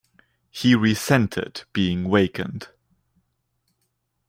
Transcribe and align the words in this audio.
He 0.49 0.73
resented 0.73 1.61
being 1.73 2.05
wakened. 2.05 2.69